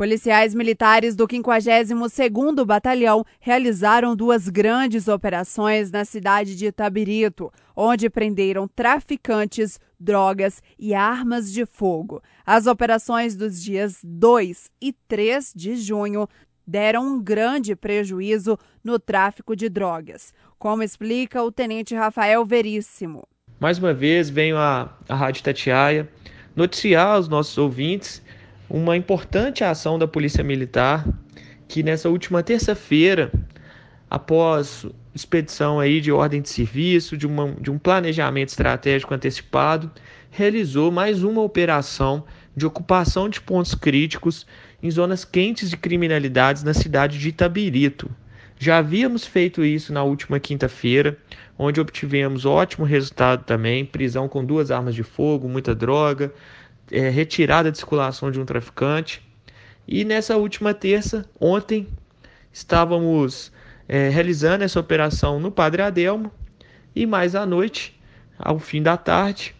[0.00, 8.66] Policiais militares do 52º Batalhão realizaram duas grandes operações na cidade de Itabirito, onde prenderam
[8.66, 12.22] traficantes, drogas e armas de fogo.
[12.46, 16.26] As operações dos dias 2 e 3 de junho
[16.66, 23.28] deram um grande prejuízo no tráfico de drogas, como explica o tenente Rafael Veríssimo.
[23.60, 26.08] Mais uma vez venho à, à Rádio Tatiaia
[26.56, 28.22] noticiar aos nossos ouvintes
[28.70, 31.04] uma importante ação da Polícia Militar
[31.66, 33.32] que nessa última terça-feira,
[34.08, 39.90] após expedição aí de ordem de serviço, de, uma, de um planejamento estratégico antecipado,
[40.30, 42.24] realizou mais uma operação
[42.56, 44.46] de ocupação de pontos críticos
[44.82, 48.10] em zonas quentes de criminalidades na cidade de Itabirito.
[48.58, 51.16] Já havíamos feito isso na última quinta-feira,
[51.58, 56.32] onde obtivemos ótimo resultado também, prisão com duas armas de fogo, muita droga,
[56.90, 59.22] é, retirada de circulação de um traficante.
[59.86, 61.88] E nessa última terça, ontem,
[62.52, 63.52] estávamos
[63.88, 66.30] é, realizando essa operação no Padre Adelmo
[66.94, 67.98] e mais à noite,
[68.38, 69.54] ao fim da tarde,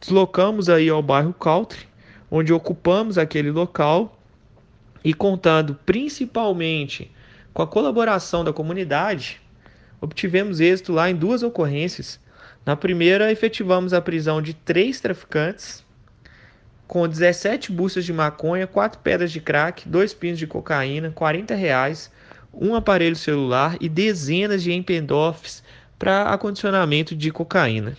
[0.00, 1.86] deslocamos aí ao bairro Country,
[2.30, 4.18] onde ocupamos aquele local
[5.04, 7.10] e contando principalmente
[7.52, 9.40] com a colaboração da comunidade,
[10.00, 12.18] obtivemos êxito lá em duas ocorrências.
[12.66, 15.83] Na primeira, efetivamos a prisão de três traficantes
[16.86, 22.10] com 17 buchas de maconha, 4 pedras de crack, 2 pinos de cocaína, 40 reais,
[22.52, 25.62] um aparelho celular e dezenas de empendorfs
[25.98, 27.96] para acondicionamento de cocaína.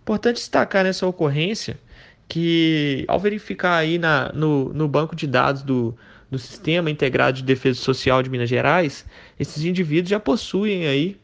[0.00, 1.78] Importante destacar nessa ocorrência
[2.26, 5.96] que, ao verificar aí na, no, no banco de dados do,
[6.30, 9.04] do Sistema Integrado de Defesa Social de Minas Gerais,
[9.38, 11.16] esses indivíduos já possuem aí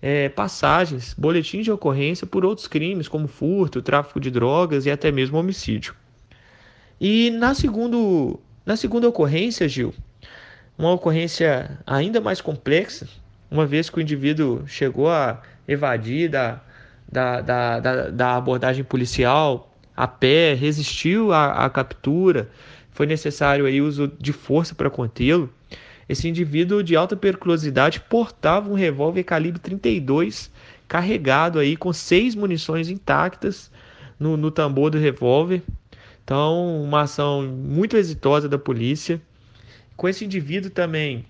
[0.00, 5.10] é, passagens, boletins de ocorrência por outros crimes, como furto, tráfico de drogas e até
[5.10, 5.94] mesmo homicídio.
[7.00, 9.94] E na, segundo, na segunda ocorrência, Gil,
[10.76, 13.06] uma ocorrência ainda mais complexa,
[13.50, 16.60] uma vez que o indivíduo chegou a evadir da,
[17.10, 22.48] da, da, da, da abordagem policial a pé, resistiu à, à captura,
[22.90, 25.52] foi necessário aí uso de força para contê-lo.
[26.08, 30.50] Esse indivíduo de alta periculosidade portava um revólver calibre 32
[30.86, 33.70] carregado aí com seis munições intactas
[34.18, 35.62] no, no tambor do revólver
[36.28, 39.18] então, uma ação muito exitosa da polícia.
[39.96, 41.24] Com esse indivíduo também,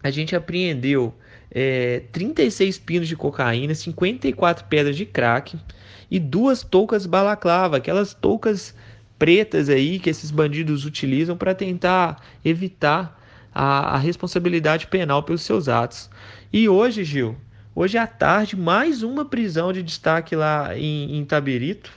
[0.00, 1.12] a gente apreendeu
[1.50, 5.58] é, 36 pinos de cocaína, 54 pedras de crack
[6.08, 8.72] e duas toucas balaclava, aquelas toucas
[9.18, 13.20] pretas aí que esses bandidos utilizam para tentar evitar
[13.52, 16.08] a, a, responsabilidade penal pelos seus atos.
[16.52, 17.36] E hoje, Gil,
[17.74, 21.90] hoje à tarde, mais uma prisão de destaque lá em, em Tabirito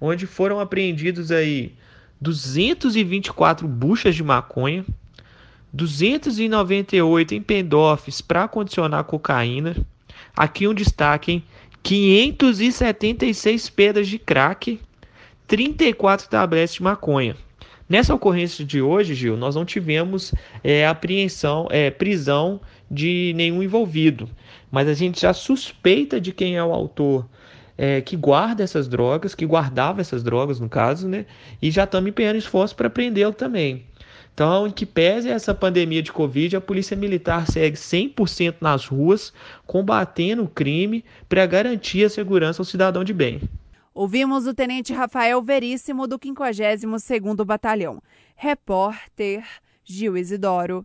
[0.00, 1.74] onde foram apreendidos aí
[2.20, 4.84] 224 buchas de maconha,
[5.72, 9.76] 298 empendorfs para condicionar cocaína.
[10.36, 11.44] Aqui um destaque, hein?
[11.82, 14.80] 576 pedras de crack,
[15.46, 17.36] 34 tabletes de maconha.
[17.88, 20.32] Nessa ocorrência de hoje, Gil, nós não tivemos
[20.62, 24.28] é, apreensão, é, prisão de nenhum envolvido,
[24.70, 27.28] mas a gente já suspeita de quem é o autor
[27.82, 31.24] é, que guarda essas drogas, que guardava essas drogas no caso, né?
[31.62, 33.86] E já estamos empenhando esforço para prendê-lo também.
[34.34, 39.32] Então, em que pese essa pandemia de Covid, a Polícia Militar segue 100% nas ruas,
[39.66, 43.40] combatendo o crime para garantir a segurança ao cidadão de bem.
[43.94, 48.02] Ouvimos o Tenente Rafael Veríssimo, do 52º Batalhão.
[48.36, 49.42] Repórter
[49.82, 50.84] Gil Isidoro.